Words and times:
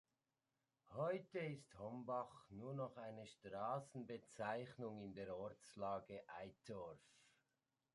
Heute 0.95 1.37
ist 1.37 1.77
"Hombach" 1.77 2.49
nur 2.49 2.73
noch 2.73 2.97
eine 2.97 3.27
Straßenbezeichnung 3.27 4.99
in 5.03 5.13
der 5.13 5.37
Ortslage 5.37 6.23
Eitorf. 6.39 6.97